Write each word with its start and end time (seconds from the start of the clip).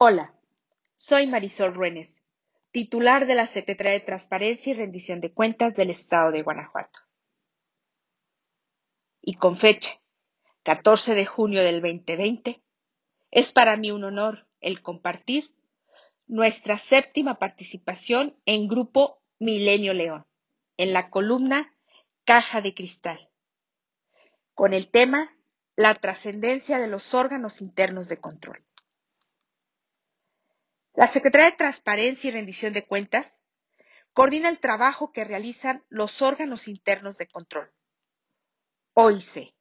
Hola, 0.00 0.32
soy 0.94 1.26
Marisol 1.26 1.74
Ruénes, 1.74 2.22
titular 2.70 3.26
de 3.26 3.34
la 3.34 3.48
Secretaría 3.48 3.94
de 3.94 3.98
Transparencia 3.98 4.70
y 4.70 4.76
Rendición 4.76 5.20
de 5.20 5.32
Cuentas 5.32 5.74
del 5.74 5.90
Estado 5.90 6.30
de 6.30 6.42
Guanajuato. 6.42 7.00
Y 9.20 9.34
con 9.34 9.56
fecha 9.56 10.00
14 10.62 11.16
de 11.16 11.26
junio 11.26 11.64
del 11.64 11.82
2020, 11.82 12.62
es 13.32 13.50
para 13.50 13.76
mí 13.76 13.90
un 13.90 14.04
honor 14.04 14.46
el 14.60 14.82
compartir 14.82 15.52
nuestra 16.28 16.78
séptima 16.78 17.40
participación 17.40 18.36
en 18.46 18.68
Grupo 18.68 19.20
Milenio 19.40 19.94
León, 19.94 20.24
en 20.76 20.92
la 20.92 21.10
columna 21.10 21.74
Caja 22.22 22.60
de 22.60 22.72
Cristal, 22.72 23.30
con 24.54 24.74
el 24.74 24.92
tema 24.92 25.36
La 25.74 25.96
trascendencia 25.96 26.78
de 26.78 26.86
los 26.86 27.14
órganos 27.14 27.60
internos 27.60 28.08
de 28.08 28.18
control. 28.18 28.64
La 30.98 31.06
Secretaría 31.06 31.52
de 31.52 31.56
Transparencia 31.56 32.26
y 32.26 32.32
Rendición 32.32 32.72
de 32.72 32.84
Cuentas 32.84 33.40
coordina 34.12 34.48
el 34.48 34.58
trabajo 34.58 35.12
que 35.12 35.22
realizan 35.22 35.84
los 35.88 36.22
órganos 36.22 36.66
internos 36.66 37.18
de 37.18 37.28
control, 37.28 37.72
OIC, 38.94 39.54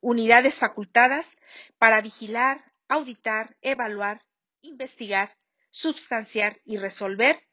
unidades 0.00 0.54
facultadas 0.54 1.36
para 1.76 2.00
vigilar, 2.00 2.64
auditar, 2.88 3.58
evaluar, 3.60 4.24
investigar, 4.62 5.36
substanciar 5.68 6.62
y 6.64 6.78
resolver 6.78 7.46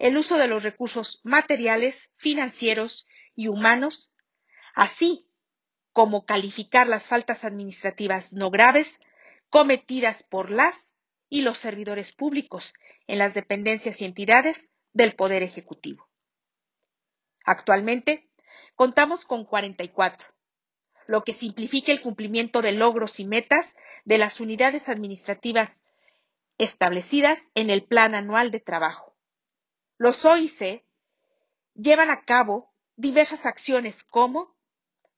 el 0.00 0.16
uso 0.16 0.36
de 0.36 0.48
los 0.48 0.64
recursos 0.64 1.20
materiales, 1.22 2.10
financieros 2.16 3.06
y 3.36 3.46
humanos, 3.46 4.12
así 4.74 5.30
como 5.92 6.26
calificar 6.26 6.88
las 6.88 7.06
faltas 7.06 7.44
administrativas 7.44 8.32
no 8.32 8.50
graves 8.50 8.98
cometidas 9.50 10.24
por 10.24 10.50
las 10.50 10.93
y 11.34 11.42
los 11.42 11.58
servidores 11.58 12.12
públicos 12.12 12.74
en 13.08 13.18
las 13.18 13.34
dependencias 13.34 14.00
y 14.00 14.04
entidades 14.04 14.70
del 14.92 15.16
Poder 15.16 15.42
Ejecutivo. 15.42 16.08
Actualmente, 17.44 18.30
contamos 18.76 19.24
con 19.24 19.44
44, 19.44 20.28
lo 21.08 21.24
que 21.24 21.32
simplifica 21.32 21.90
el 21.90 22.02
cumplimiento 22.02 22.62
de 22.62 22.70
logros 22.70 23.18
y 23.18 23.26
metas 23.26 23.74
de 24.04 24.18
las 24.18 24.38
unidades 24.38 24.88
administrativas 24.88 25.82
establecidas 26.56 27.50
en 27.56 27.68
el 27.68 27.82
Plan 27.82 28.14
Anual 28.14 28.52
de 28.52 28.60
Trabajo. 28.60 29.16
Los 29.98 30.24
OIC 30.24 30.84
llevan 31.74 32.10
a 32.10 32.24
cabo 32.24 32.72
diversas 32.94 33.44
acciones 33.44 34.04
como 34.04 34.56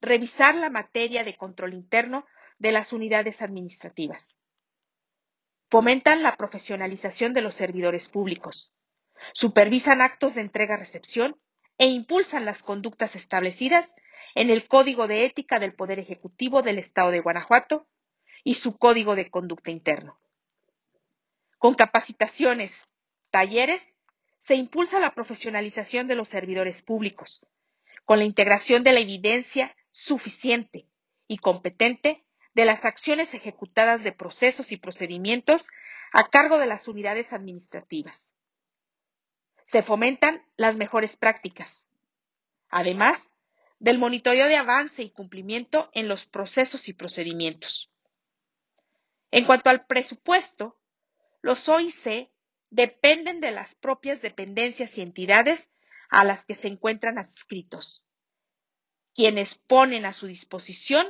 revisar 0.00 0.54
la 0.54 0.70
materia 0.70 1.24
de 1.24 1.36
control 1.36 1.74
interno 1.74 2.24
de 2.56 2.72
las 2.72 2.94
unidades 2.94 3.42
administrativas, 3.42 4.38
Fomentan 5.68 6.22
la 6.22 6.36
profesionalización 6.36 7.34
de 7.34 7.42
los 7.42 7.54
servidores 7.54 8.08
públicos. 8.08 8.74
Supervisan 9.32 10.00
actos 10.00 10.34
de 10.34 10.42
entrega-recepción 10.42 11.40
e 11.78 11.86
impulsan 11.86 12.44
las 12.44 12.62
conductas 12.62 13.16
establecidas 13.16 13.94
en 14.34 14.50
el 14.50 14.68
Código 14.68 15.08
de 15.08 15.24
Ética 15.24 15.58
del 15.58 15.74
Poder 15.74 15.98
Ejecutivo 15.98 16.62
del 16.62 16.78
Estado 16.78 17.10
de 17.10 17.20
Guanajuato 17.20 17.86
y 18.44 18.54
su 18.54 18.78
Código 18.78 19.16
de 19.16 19.30
Conducta 19.30 19.70
Interno. 19.70 20.20
Con 21.58 21.74
capacitaciones, 21.74 22.86
talleres, 23.30 23.96
se 24.38 24.54
impulsa 24.54 25.00
la 25.00 25.14
profesionalización 25.14 26.06
de 26.06 26.14
los 26.14 26.28
servidores 26.28 26.82
públicos, 26.82 27.48
con 28.04 28.18
la 28.18 28.24
integración 28.24 28.84
de 28.84 28.92
la 28.92 29.00
evidencia 29.00 29.74
suficiente 29.90 30.88
y 31.26 31.38
competente 31.38 32.25
de 32.56 32.64
las 32.64 32.86
acciones 32.86 33.34
ejecutadas 33.34 34.02
de 34.02 34.12
procesos 34.12 34.72
y 34.72 34.78
procedimientos 34.78 35.68
a 36.10 36.30
cargo 36.30 36.56
de 36.56 36.66
las 36.66 36.88
unidades 36.88 37.34
administrativas. 37.34 38.32
Se 39.62 39.82
fomentan 39.82 40.42
las 40.56 40.78
mejores 40.78 41.18
prácticas, 41.18 41.86
además 42.70 43.34
del 43.78 43.98
monitoreo 43.98 44.46
de 44.46 44.56
avance 44.56 45.02
y 45.02 45.10
cumplimiento 45.10 45.90
en 45.92 46.08
los 46.08 46.24
procesos 46.24 46.88
y 46.88 46.94
procedimientos. 46.94 47.92
En 49.30 49.44
cuanto 49.44 49.68
al 49.68 49.84
presupuesto, 49.84 50.80
los 51.42 51.68
OIC 51.68 52.30
dependen 52.70 53.42
de 53.42 53.50
las 53.50 53.74
propias 53.74 54.22
dependencias 54.22 54.96
y 54.96 55.02
entidades 55.02 55.72
a 56.08 56.24
las 56.24 56.46
que 56.46 56.54
se 56.54 56.68
encuentran 56.68 57.18
adscritos, 57.18 58.06
quienes 59.14 59.56
ponen 59.58 60.06
a 60.06 60.14
su 60.14 60.26
disposición 60.26 61.06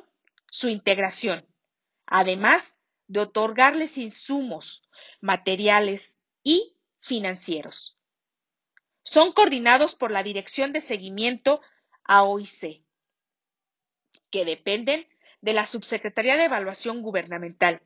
su 0.56 0.70
integración, 0.70 1.46
además 2.06 2.78
de 3.08 3.20
otorgarles 3.20 3.98
insumos 3.98 4.88
materiales 5.20 6.16
y 6.42 6.78
financieros. 6.98 7.98
Son 9.02 9.32
coordinados 9.32 9.94
por 9.94 10.10
la 10.10 10.22
Dirección 10.22 10.72
de 10.72 10.80
Seguimiento 10.80 11.60
AOIC, 12.04 12.82
que 14.30 14.46
dependen 14.46 15.06
de 15.42 15.52
la 15.52 15.66
Subsecretaría 15.66 16.38
de 16.38 16.44
Evaluación 16.44 17.02
Gubernamental, 17.02 17.82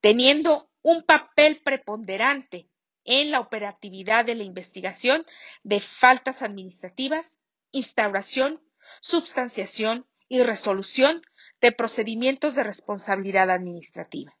teniendo 0.00 0.70
un 0.82 1.02
papel 1.02 1.60
preponderante 1.60 2.70
en 3.02 3.32
la 3.32 3.40
operatividad 3.40 4.24
de 4.24 4.36
la 4.36 4.44
investigación 4.44 5.26
de 5.64 5.80
faltas 5.80 6.42
administrativas, 6.42 7.40
instauración, 7.72 8.62
substanciación 9.00 10.06
y 10.28 10.44
resolución 10.44 11.24
de 11.60 11.72
procedimientos 11.72 12.54
de 12.54 12.62
responsabilidad 12.62 13.50
administrativa. 13.50 14.36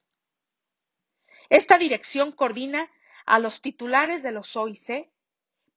Esta 1.48 1.78
dirección 1.78 2.32
coordina 2.32 2.90
a 3.24 3.38
los 3.38 3.60
titulares 3.60 4.22
de 4.22 4.32
los 4.32 4.56
OIC 4.56 5.10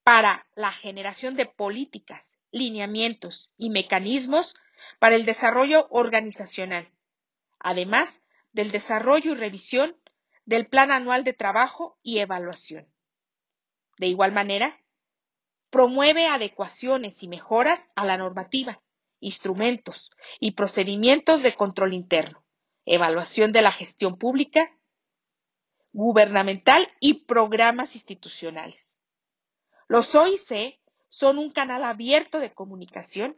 para 0.03 0.47
la 0.55 0.72
generación 0.72 1.35
de 1.35 1.45
políticas, 1.45 2.38
lineamientos 2.51 3.53
y 3.57 3.69
mecanismos 3.69 4.55
para 4.97 5.16
el 5.16 5.25
desarrollo 5.25 5.88
organizacional, 5.91 6.91
además 7.59 8.23
del 8.51 8.72
desarrollo 8.72 9.33
y 9.33 9.35
revisión 9.35 9.95
del 10.45 10.67
Plan 10.67 10.91
Anual 10.91 11.23
de 11.23 11.33
Trabajo 11.33 11.99
y 12.01 12.19
Evaluación. 12.19 12.91
De 13.97 14.07
igual 14.07 14.31
manera, 14.31 14.81
promueve 15.69 16.25
adecuaciones 16.28 17.22
y 17.22 17.28
mejoras 17.28 17.91
a 17.95 18.05
la 18.05 18.17
normativa, 18.17 18.81
instrumentos 19.19 20.12
y 20.40 20.52
procedimientos 20.52 21.44
de 21.44 21.53
control 21.53 21.94
interno, 21.94 22.44
evaluación 22.85 23.52
de 23.52 23.62
la 23.62 23.72
gestión 23.72 24.18
pública, 24.18 24.72
gubernamental 25.91 26.88
y 27.00 27.25
programas 27.25 27.96
institucionales. 27.96 29.02
Los 29.88 30.13
OIC 30.16 30.79
son 31.08 31.38
un 31.40 31.52
canal 31.52 31.84
abierto 31.84 32.40
de 32.40 32.53
comunicación 32.53 33.38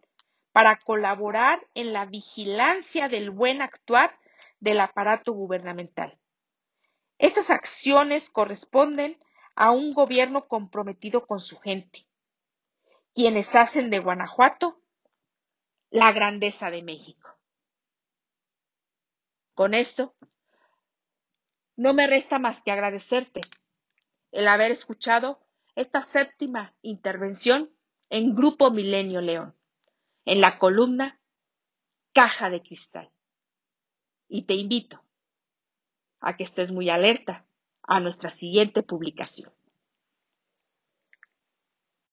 para 0.52 0.75
colaborar 0.75 1.66
en 1.74 1.94
la 1.94 2.06
vigilancia 2.06 3.08
del 3.08 3.31
buen 3.31 3.62
actuar 3.62 4.20
del 4.59 4.81
aparato 4.81 5.31
gubernamental. 5.31 6.20
Estas 7.18 7.50
acciones 7.50 8.30
corresponden 8.30 9.18
a 9.56 9.72
un 9.72 9.94
gobierno 9.94 10.47
comprometido 10.47 11.25
con 11.25 11.40
su 11.40 11.58
gente, 11.59 12.08
quienes 13.14 13.56
hacen 13.56 13.90
de 13.90 14.00
Guanajuato 14.00 14.81
la 15.91 16.13
grandeza 16.13 16.72
de 16.72 16.81
México. 16.81 17.38
Con 19.53 19.74
esto, 19.74 20.16
no 21.75 21.94
me 21.94 22.07
resta 22.07 22.40
más 22.40 22.63
que 22.63 22.72
agradecerte 22.72 23.41
el 24.31 24.47
haber 24.47 24.72
escuchado 24.72 25.46
esta 25.75 26.02
séptima 26.02 26.74
intervención 26.81 27.69
en 28.09 28.35
Grupo 28.35 28.72
Milenio 28.72 29.19
León, 29.19 29.53
en 30.24 30.40
la 30.40 30.57
columna 30.59 31.19
Caja 32.13 32.50
de 32.50 32.62
Cristal. 32.62 33.12
Y 34.29 34.44
te 34.44 34.53
invito 34.53 35.03
a 36.22 36.38
que 36.38 36.44
estés 36.44 36.72
muy 36.72 36.90
alerta 36.90 37.46
a 37.84 37.99
nuestra 37.99 38.29
siguiente 38.29 38.82
publicación. 38.82 39.52